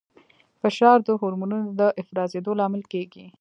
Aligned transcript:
فشار 0.61 0.97
د 1.03 1.09
هورمونونو 1.19 1.69
د 1.79 1.81
افرازېدو 2.01 2.51
لامل 2.59 2.83
کېږي. 2.93 3.25